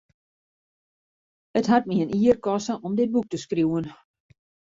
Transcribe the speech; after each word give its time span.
It 1.59 1.67
hat 1.71 1.85
my 1.89 1.95
in 2.03 2.09
jier 2.21 2.37
koste 2.47 2.73
om 2.87 2.97
dit 3.01 3.13
boek 3.13 3.27
te 3.29 3.43
skriuwen. 3.45 3.85